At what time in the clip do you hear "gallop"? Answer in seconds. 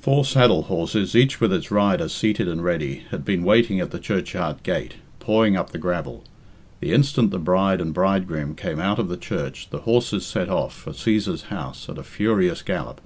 12.62-13.00